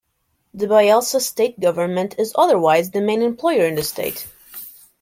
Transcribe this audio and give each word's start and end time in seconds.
The 0.55 0.65
Bayelsa 0.65 1.21
State 1.21 1.59
government 1.59 2.15
is 2.17 2.33
otherwise 2.35 2.89
the 2.89 3.01
main 3.01 3.21
employer 3.21 3.67
in 3.67 3.75
the 3.75 3.83
state. 3.83 4.27